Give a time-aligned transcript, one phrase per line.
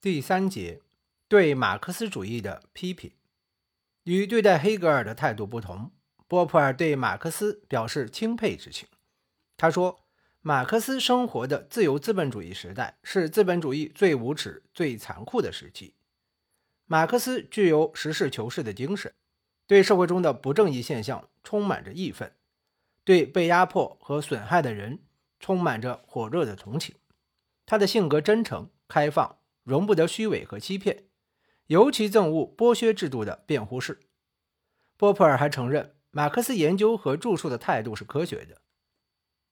[0.00, 0.80] 第三节
[1.26, 3.10] 对马克思主义的批评。
[4.04, 5.90] 与对待黑格尔的态度不同，
[6.28, 8.88] 波普尔对马克思表示钦佩之情。
[9.56, 10.06] 他说
[10.40, 15.94] ：“马克思生活的自由资本主义时代是资本主义最无耻、最残酷的时期。
[16.86, 19.12] 马克思具有实事求是的精神，
[19.66, 22.32] 对社会中的不正义现象充满着义愤，
[23.02, 25.00] 对被压迫和损害的人
[25.40, 26.94] 充满着火热的同情。
[27.66, 29.34] 他的性格真诚、开放。”
[29.68, 31.04] 容不得虚伪和欺骗，
[31.66, 34.00] 尤其憎恶剥削制度的辩护士。
[34.96, 38.62] 波普尔还承认，马克思研究和著述的态度是科学的。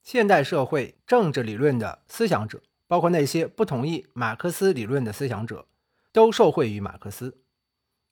[0.02, 5.66] 现代社会政治理论的思想者，包括那些不同意马克思理论的思想者，
[6.12, 7.42] 都受惠于马克思。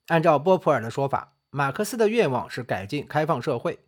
[0.09, 3.79] 按照波普尔的说法，马克思的愿望是改进开放社会，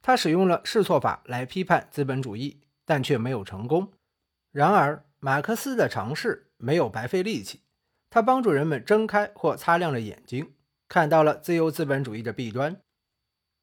[0.00, 3.92] 他使用了试错法来批判资本主义，但却没有成功。
[4.50, 6.49] 然而，马克思的尝试。
[6.60, 7.62] 没有白费力气，
[8.08, 10.54] 他帮助人们睁开或擦亮了眼睛，
[10.88, 12.80] 看到了自由资本主义的弊端。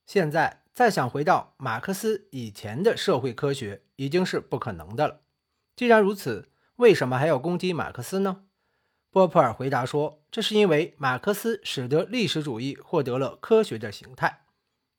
[0.06, 5.22] 现在再想回到马克思以前的社会科学，已经是不可能的了。
[5.76, 8.46] 既然如此，为什么还要攻击马克思呢？
[9.10, 14.46] 波普尔回答说：“这是因为马克思使得历史主义获得了科学的形态。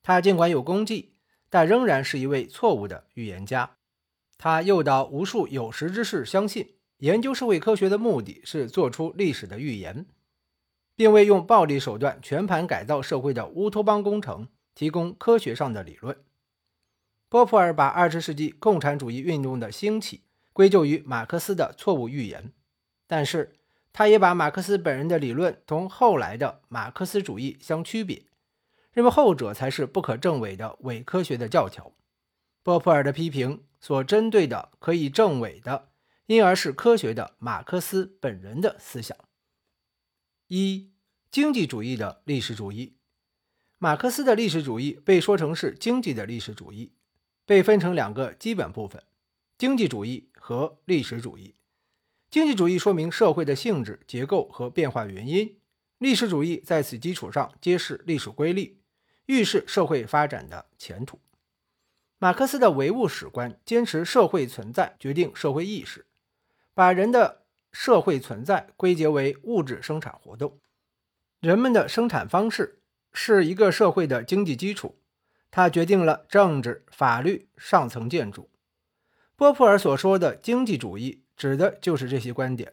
[0.01, 1.15] 他尽管有功绩，
[1.49, 3.77] 但仍然是一位错误的预言家。
[4.37, 10.05] 他诱导无数有识之士相信。”研究社会科学的目的是做出历史的预言，
[10.95, 16.17] 并为用暴力手段全盘改造社会的乌托邦工程提供科学上的理论。
[17.29, 22.51] 波普尔把二十世纪共产主义运动的兴起归咎于马克思的错误预言，
[23.07, 23.55] 但是
[23.93, 28.23] 他也把马克思本人的理论同后来的马克思主义相区别，
[28.91, 31.93] 认为后者才是不可证伪的伪科学的教条。
[32.61, 35.88] 波普尔的批评所针对的可以证伪的。
[36.29, 39.17] 因而是科学的马克思本人的思想。
[40.45, 40.91] 一、
[41.31, 42.97] 经济主义的历史主义。
[43.79, 46.91] 马克思的历史主义被说成是经济的历史主义，
[47.47, 49.03] 被分成两个基本部分：
[49.57, 51.55] 经济主义和历史主义。
[52.29, 55.55] 经济主义说明社会的性质、结构和变化原因；
[55.97, 58.79] 历史主义在此基础上揭示历史规律，
[59.25, 61.19] 预示社会发展的前途。
[62.19, 66.05] 马克思的唯物史观坚持社会存在决定社会意识。
[66.79, 67.41] 把人的
[67.73, 70.61] 社会存在归结为物质生产活动，
[71.41, 72.79] 人们的生产方式
[73.11, 74.97] 是一个社会的经济基础，
[75.51, 78.49] 它决定了政治、法律、上层建筑。
[79.35, 82.71] 波普尔所说的经济主义指的就是这些观点。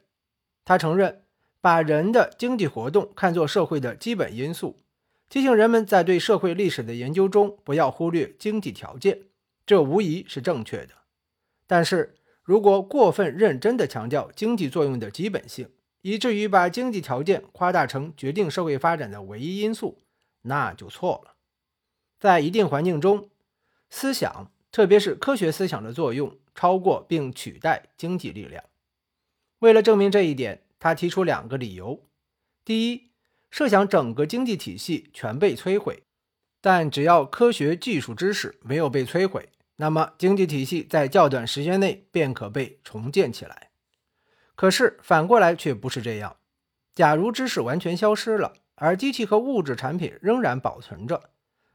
[0.64, 1.24] 他承认，
[1.60, 4.84] 把人的经济活动看作社会的基本因素，
[5.28, 9.22] 提醒人们在对社会历史的研究中不要忽略经济条件，
[9.66, 10.94] 这无疑是正确的。
[11.66, 12.14] 但是，
[12.46, 15.68] 如果过分认真地强调经济作用的基本性，
[16.02, 19.98] 以至于把经济条件夸大成决定社会发展的唯一因素，
[20.42, 21.34] 那就错了。
[22.20, 23.28] 在一定环境中，
[23.90, 28.62] 思想，特别是科学思想的作用超过并取代经济力量。
[29.58, 32.00] 为了证明这一点，他提出两个理由：
[32.64, 33.10] 第一，
[33.50, 36.04] 设想整个经济体系全被摧毁，
[36.60, 39.48] 但只要科学技术知识没有被摧毁。
[39.76, 43.70] 那么，经济体系在较短时间内便可被重建起来。
[44.54, 46.36] 可是反过来却不是这样。
[46.94, 51.30] 假如知识完全消失了，而机器和物质产品仍然保存着，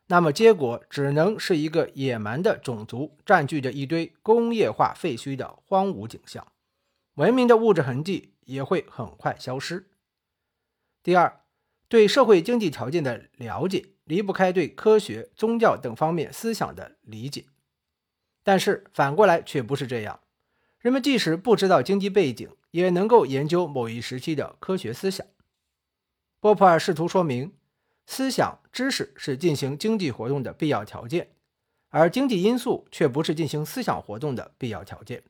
[0.07, 6.47] 那么结果只能是一个野蛮的种族占据着一堆工业化废墟的荒芜景象，
[7.13, 9.91] 文明的物质痕迹也会很快消失。
[11.03, 11.41] 第二，
[11.87, 17.45] 对社会经济条件的了解离不开对科学、宗教等方面思想的理解。
[18.43, 20.19] 但是反过来却不是这样，
[20.79, 25.25] 人们即使不知道经济背景，也能够研究某一时期的科学思想。
[26.39, 27.53] 波普尔试图说明，
[28.05, 31.29] 思想知识是进行经济活动的必要条件，
[31.89, 35.23] 而经济因素却不是进行思想活动的必要条件。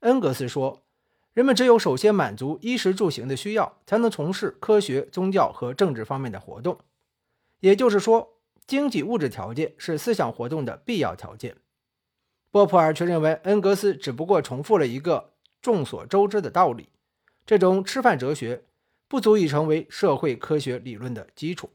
[0.00, 0.82] 恩格斯说，
[1.34, 6.80] 人们只有首先满足衣食住行的需要，才能从事科学、宗教和政治方面的活动。
[7.60, 11.56] 也就是说，经济物质条件是思想活动的必要条件。
[12.50, 16.88] 波普尔却认为，恩格斯只不过重复了一个众所周知的道理。
[17.44, 18.64] 这种吃饭哲学
[19.06, 21.70] 不足以成为社会科学理论的基础。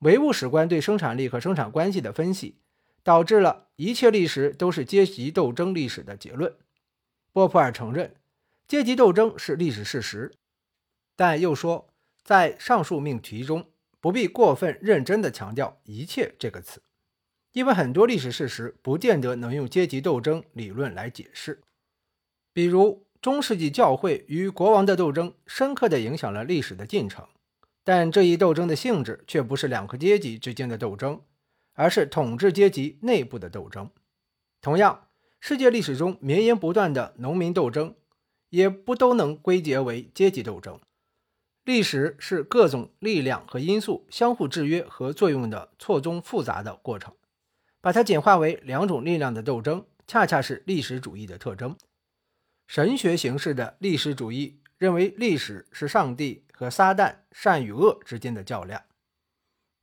[0.00, 2.56] 唯物史观对生产力和生产关系的分析，
[3.02, 6.54] 导致了一切历史都是阶级斗争历史的结论。
[7.32, 8.16] 波普尔承认
[8.66, 10.32] 阶级斗争是历史事实，
[11.14, 11.88] 但又说，
[12.22, 13.68] 在上述命题中
[14.00, 16.82] 不必过分认真地强调“一切”这个词。
[17.52, 21.60] 因为很多历史事实不见得能用阶级斗争理论来解释，
[22.52, 27.26] 比如中世纪教会与国王的斗争深刻地影响了历史的进程，
[27.84, 31.20] 但这一斗争的性质却不是两个阶级之间的斗争，
[31.74, 33.90] 而是统治阶级内部的斗争。
[34.60, 35.08] 同样，
[35.40, 37.94] 世界历史中绵延不断的农民斗争，
[38.50, 40.78] 也不都能归结为阶级斗争。
[41.64, 47.14] 历史是各种力量和因素相互制约和作用的错综复杂的过程，
[47.80, 51.76] 把它简化为两种力量的斗争，恰恰是历史主义的特征。
[52.66, 58.82] 神学形式的历史主义认为，历史是上帝和撒旦、善与恶之间的较量；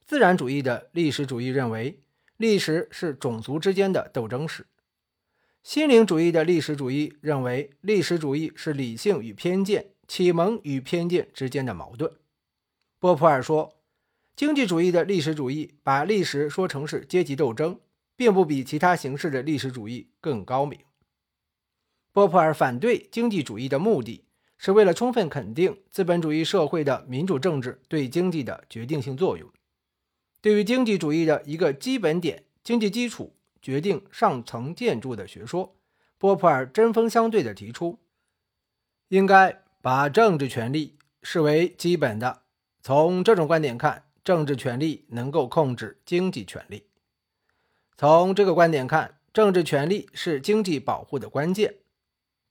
[0.06, 2.00] 自然主义的历史主义认为，
[2.38, 4.64] 历史是种族之间的斗争史；
[5.64, 12.14] 心灵主义的历史主义认为，历史主义是理性与偏见、启蒙与偏见之间的矛盾。
[13.00, 13.76] 波普尔说，
[14.36, 17.80] 经济主义的历史主义把历史说成是阶级斗争，
[18.18, 20.78] 并不比其他形式的历史主义更高明。
[22.12, 24.26] 波普尔反对经济主义的目的
[24.58, 29.48] 是为了充分肯定资本主义社会的民主政治对经济的决定性作用。
[30.42, 35.76] 对于经济主义的一个基本点——经济基础决定上层建筑的学说，
[36.18, 38.00] 波普尔针锋相对地提出，
[39.10, 42.42] 应该把政治权力视为基本的。
[42.82, 46.87] 从这种观点看，政治权力能够控制经济权力；
[47.98, 51.78] 从这个观点看，政治权力是经济保护的关键。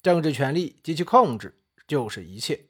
[0.03, 1.57] 政治权力及其控制
[1.87, 2.67] 就是一切。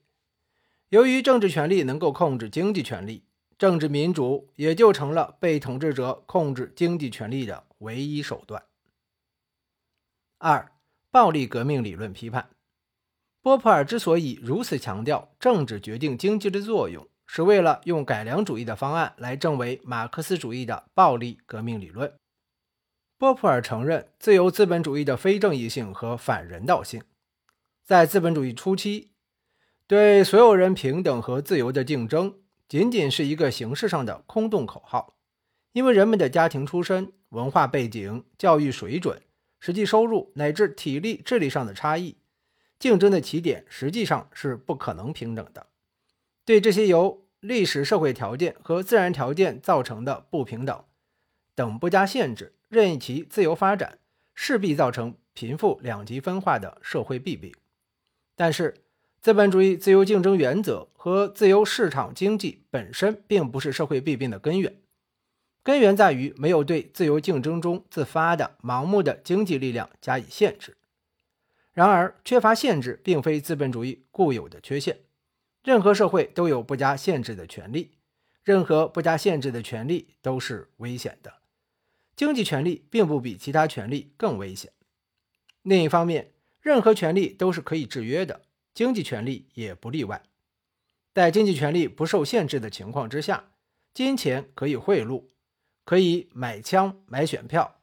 [0.91, 3.25] 由于政治权力能够控制经济权力，
[3.57, 8.63] 政治民主也就成了被统治者控制经济权力的唯一手段。
[10.37, 10.71] 二、
[11.11, 12.51] 暴力革命理论批判。
[13.41, 22.13] 波普尔之所以如此强调政治决定经济的作用，是为了用改良主义的方案来证伪马克思主义的暴力革命理论。
[23.19, 27.03] 波普尔承认自由资本主义的非正义性和反人道性。
[27.83, 29.13] 在资本主义初期，
[29.87, 32.35] 对所有人平等和自由的竞争
[32.69, 35.17] 仅仅是一个形式上的空洞口号，
[35.73, 39.23] 因为人们的家庭出身、文化背景、教育水准、
[39.61, 42.19] 实际收入乃至体力、智力上的差异，
[42.79, 45.69] 竞争的起点实际上是不可能平等的。
[46.45, 50.85] 对这些由历史社会条件和自然条件造成的不平等
[51.55, 53.99] 等不加限制、任其自由发展，
[54.35, 57.55] 势必造成贫富两极分化的社会弊病。
[58.35, 58.75] 但是，
[59.21, 64.77] 资本主义自由竞争原则和自由市场经济本身并不是社会弊病的根源，
[65.63, 70.77] 根源在于没有对自由竞争中自发的盲目的经济力量加以限制。
[71.73, 74.99] 然而，缺乏限制并非资本主义固有的缺陷，
[75.63, 77.93] 任何社会都有不加限制的权利，
[78.45, 81.36] 任何不加限制的权利都是危险的。
[82.17, 84.73] 经济权利并不比其他权利更危险。
[85.63, 88.41] 另一方面，任何权利都是可以制约的，
[88.73, 90.23] 经济权利也不例外。
[91.15, 93.53] 在经济权利不受限制的情况之下，
[93.93, 95.25] 金钱可以贿赂，
[95.85, 97.81] 可以买枪买选票，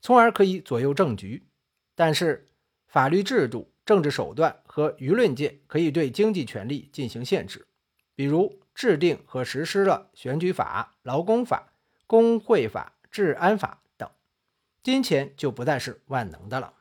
[0.00, 1.48] 从而可以左右政局。
[1.94, 2.50] 但是，
[2.86, 7.66] 法律制度、政治手段和舆论界可以对经济权利进行限制，
[8.14, 11.72] 比如制定和实施了选举法、劳工法、
[12.06, 14.10] 工会法、治安法等，
[14.82, 16.72] 金钱就不再是万能的了。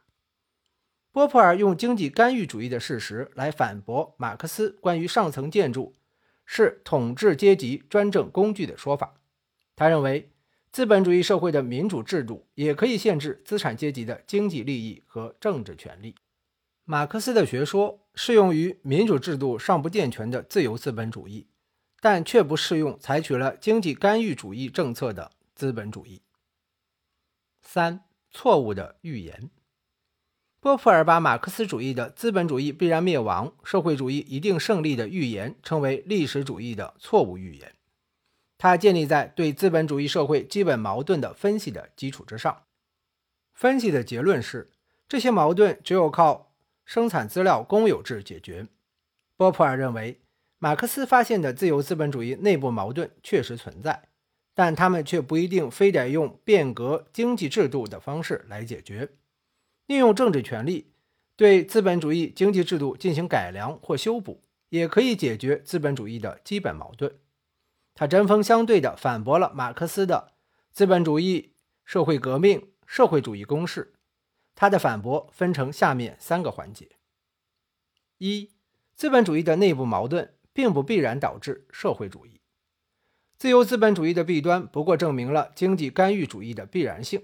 [1.12, 5.94] 波普尔用经济干预主义的事实来反驳马克思关于上层建筑
[6.46, 9.16] 是统治阶级专政工具的说法。
[9.76, 10.32] 他认为，
[10.72, 16.16] 资本主义社会的民主制度也可以限制资产阶级的经济利益和政治权利。
[16.86, 21.48] 马克思的学说适用于民主制度尚不健全的自由资本主义，
[22.00, 26.22] 但却不适用采取了经济干预主义政策的资本主义。
[27.74, 29.50] 三、错误的预言。
[30.60, 37.74] 波普尔把马克思主义的资本主义必然灭亡、社会主义一定胜利的预言称为历史主义的错误预言。
[38.58, 42.64] 它建立在对资本主义社会基本矛盾的分析的基础之上。
[43.54, 44.70] 分析的结论是，
[45.08, 48.68] 这些矛盾只有靠生产资料公有制解决。
[49.38, 50.20] 波普尔认为，
[50.60, 54.10] 马克思发现的自由资本主义内部矛盾确实存在，
[54.54, 59.10] 但他们却不一定非得用变革经济制度的方式来解决。
[59.88, 60.92] 利用政治权力
[61.36, 67.18] 对资本主义经济制度进行改良或修补，也可以解决资本主义的基本矛盾。
[67.94, 70.34] 他针锋相对地反驳了马克思的
[70.72, 71.54] 资本主义
[71.84, 73.94] 社会革命社会主义公式。
[74.54, 76.90] 他的反驳分成下面三个环节：
[78.18, 78.52] 一、
[78.96, 82.41] 资本主义的内部矛盾并不必然导致社会主义。
[83.42, 87.24] 自由资本主义的弊端不过证明了经济干预主义的必然性，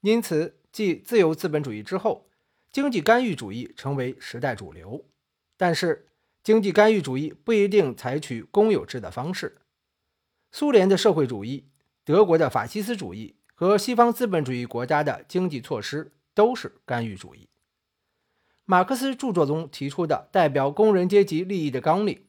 [0.00, 0.56] 因此。
[0.72, 2.26] 继自由资本主义之后，
[2.72, 5.04] 经济干预主义成为时代主流。
[5.56, 6.08] 但是
[6.42, 9.58] 经济干预主义不一定采取公有制的方式。
[10.50, 11.68] 苏联的社会主义、
[12.04, 17.46] 德国的法西斯主义和西方资本主义国家的经济措施都是干预主义。
[18.64, 22.24] 马克思著作中提出的代表工人阶级利益的纲领，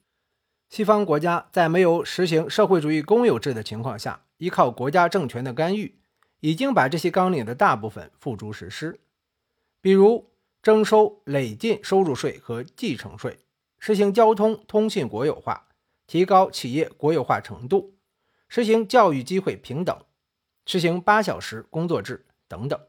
[0.73, 5.99] 西方国家在没有实行社会主义公有制的情况下，依靠国家政权的干预，
[6.39, 8.99] 已经把这些纲领的大部分付诸实施。
[9.81, 10.31] 比如
[10.63, 13.37] 征收累进收入税和继承税，
[13.77, 15.67] 实行交通通信国有化，
[16.07, 17.93] 提高企业国有化程度，
[18.47, 19.95] 实行教育机会平等，
[20.65, 22.79] 实行八小时工作制等等。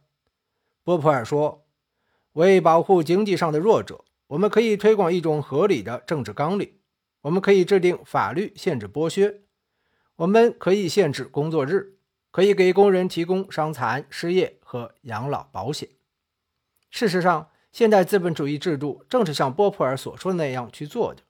[0.84, 1.66] 波普尔说
[2.32, 6.78] ：“为保护经济上的弱者，我们可以推广一种合理的政治纲领，
[7.24, 9.40] 我们可以制定法律限制剥削，
[10.16, 11.96] 我们可以限制工作日，
[12.30, 15.88] 可以给工人提供伤残、失业和养老保险。”
[16.92, 21.22] 事实上，现代资本主义制度正是像波普尔所说的那样去做的。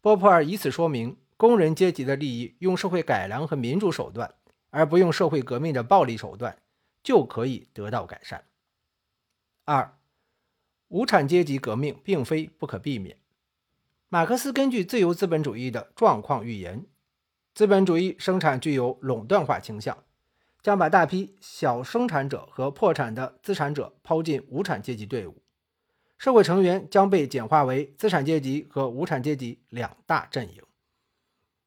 [0.00, 4.34] 波普尔以此说明，工人阶级的利益用社会改良和民主手段，
[4.70, 6.58] 而不用社会革命的暴力手段，
[7.04, 8.44] 就可以得到改善。
[9.64, 9.96] 二，
[10.88, 13.16] 无产阶级革命并非不可避免。
[14.12, 16.84] 马克思根据自由资本主义的状况预言，
[17.54, 20.02] 资本主义生产具有垄断化倾向。
[20.62, 25.42] 将把大批小生产者和破产的资产者抛进无产阶级队伍，
[26.18, 30.60] 社会成员将被简化为资产阶级和无产阶级两大阵营，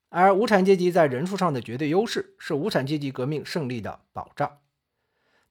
[0.09, 4.59] 而无产阶级在人数上的绝对优势是无产阶级革命胜利的保障。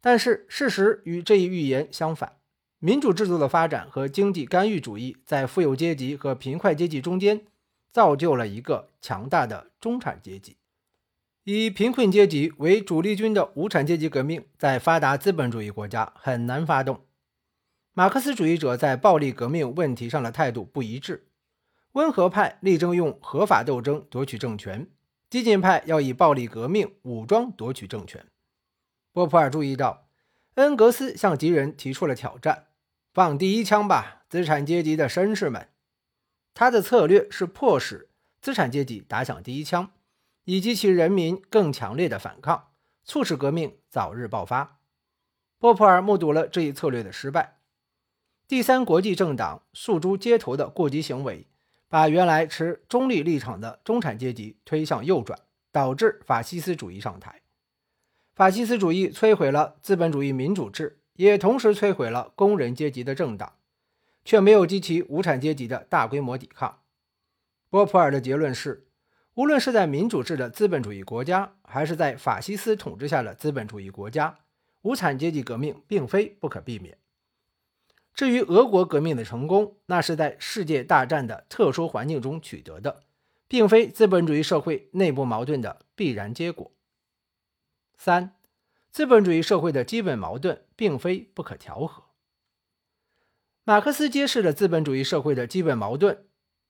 [0.01, 2.37] 但是，事实与这一预言相反，
[2.85, 7.47] 民主制度的发展和经济干预主义在富有阶级和贫困阶级中间
[7.93, 10.57] 造就了一个强大的中产阶级。
[11.45, 17.03] 以贫困阶级为主力军的无产阶级革命，在发达资本主义国家很难发动。
[17.93, 21.29] 马克思主义者在暴力革命问题上的态度不一致，
[21.93, 24.89] 温和派力争用合法斗争夺取政权，
[25.31, 28.27] 激进派要以暴力革命武装夺取政权。
[29.13, 30.09] 波普尔注意到，
[30.55, 32.67] 恩格斯向敌人提出了挑战
[33.13, 35.69] ：“放第一枪吧，资产阶级的绅士们！”
[36.55, 38.09] 他的策略是迫使
[38.41, 39.91] 资产阶级打响第一枪。
[40.45, 42.73] 以及其人民更强烈的反抗，
[43.05, 44.81] 促使革命早日爆发。
[45.61, 47.59] 波普尔目睹了这一策略的失败。
[48.49, 51.47] 第三国际政党诉诸街头的过激行为，
[51.89, 55.39] 把原来持中立立场的中产阶级推向右转，
[55.71, 57.43] 导致法西斯主义上台。
[58.35, 63.55] 法西斯主义摧毁了资本主义民主制，也同时摧毁了工人阶级的政党，
[64.25, 66.81] 却没有激起无产阶级的大规模抵抗。
[67.71, 68.87] 波普尔的结论是。
[69.35, 74.41] 无论是在民主制的资本主义国家，还是在法西斯统治下的资本主义国家，
[74.83, 76.99] 无产阶级革命并非不可避免。
[78.13, 83.05] 至于俄国革命的成功，那是在世界大战的特殊环境中取得的，
[83.49, 86.71] 并非资本主义社会内部矛盾的必然结果。
[87.97, 88.35] 三，
[88.93, 92.05] 资本主义社会的基本矛盾并非不可调和。
[93.65, 96.27] 马克思揭示了资本主义社会的基本矛盾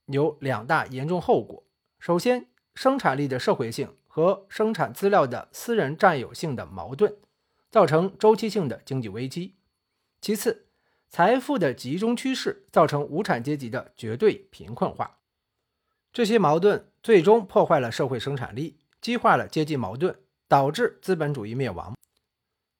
[0.06, 1.64] 有两大严重后果。
[1.98, 7.16] 首先，生产力的社会性和生产资料的私人占有性的矛盾，
[7.72, 9.56] 造成周期性的经济危机。
[10.20, 10.68] 其次，
[11.08, 15.18] 财富的集中趋势造成无产阶级的绝对贫困化。
[16.12, 21.92] 这些矛盾最终破坏了社会生产力，激化了阶级矛盾，导致资本主义灭亡。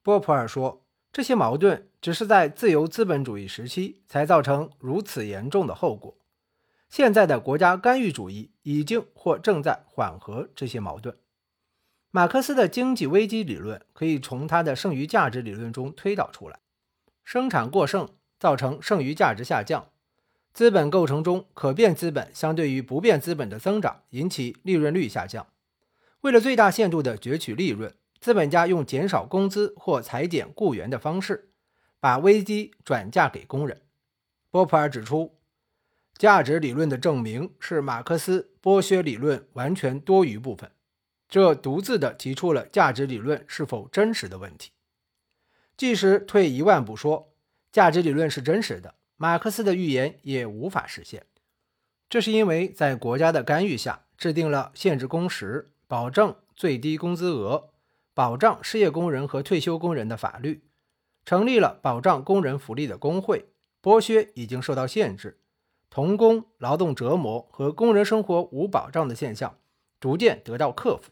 [0.03, 6.17] 波普尔说，这些矛盾只是在自由资本主义时期才造成如此严重的后果。
[6.89, 11.17] 现在的国家干预主义已经或正在缓和这些矛盾。
[12.11, 16.59] 马克思的经济危机理论可以从他的剩余价值理论中推导出来：
[17.25, 19.89] 生产过剩造成剩余价值下降，
[20.53, 25.47] 资本构成中可变资本相对于不变资本的增长引起利润率下降。
[26.23, 31.51] 为了最大限度地攫取利润，资本家用减少工资或裁减雇员的方式，
[32.01, 33.83] 把危机转嫁给工人。
[34.51, 35.37] 波普尔指出。
[36.19, 40.71] 价值理论的证明是马克思剥削理论完全多余部分，
[41.29, 44.71] 这独自的提出了价值理论是否真实的问题。
[45.77, 47.33] 即使退一万步说，
[47.73, 51.27] 价值理论是真实的，马克思的预言也无法实现。
[52.09, 57.71] 这是因为在国家的干预下，制定了限制工时、保证最低工资额、
[58.15, 60.65] 保障失业工人和退休工人的法律，
[61.25, 63.47] 成立了保障工人福利的工会，
[63.83, 65.41] 剥削已经受到限制。
[65.89, 69.59] 童工劳动折磨和工人生活无保障的现象
[70.01, 71.11] 逐渐得到克服，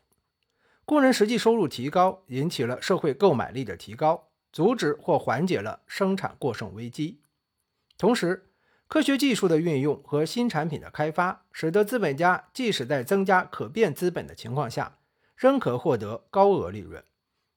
[0.85, 7.21] 工人实际收入提高，引起了社会购买力的提高，阻止或缓解了生产过剩危机。
[7.99, 8.51] 同时，
[8.89, 14.97] 科学技术的运用和新产品的开发，使得资本家即使在增加可变资本的情况下，
[15.41, 17.03] 仍可获得高额利润，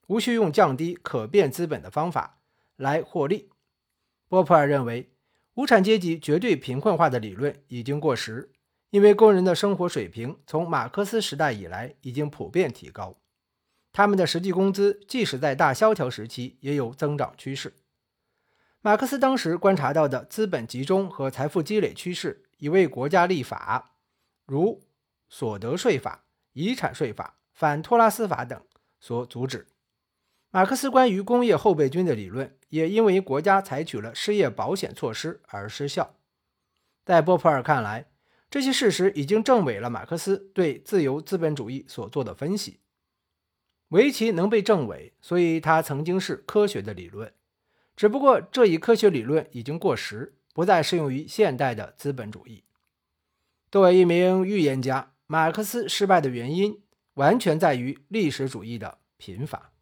[0.07, 2.39] 无需用降低可变资本的方法
[2.77, 3.49] 来获利。
[4.29, 5.11] 波普尔认为，
[5.55, 8.53] 无产阶级绝对贫困化的理论已经过时，
[8.91, 13.17] 因为工人的生活水平从马克思时代以来已经普遍提高，
[13.91, 17.73] 他们的实际工资即使在大萧条时期也有增长趋势。
[18.79, 23.97] 马克思当时观察到的资本集中和财富积累趋势，已为国家立法，
[24.45, 24.81] 如
[25.27, 26.23] 所得税法、
[26.53, 28.61] 遗产税法、反托拉斯法等
[28.99, 29.67] 所阻止。
[30.49, 36.15] 马克思关于工业后备军的理论，也因为国家采取了失业保险措施而失效。
[37.05, 38.05] 在波普尔看来，
[38.49, 42.79] 这些事实已经证伪了马克思对自由资本主义所做的分析。
[43.89, 47.33] 唯其能被证伪，所以它曾经是科学的理论。
[47.95, 52.63] 只不过这一科学理论已经过时，不再适用于现代的资本主义。
[53.71, 56.81] 作为一名预言家，马克思失败的原因
[57.15, 59.72] 完全在于历史主义的贫乏。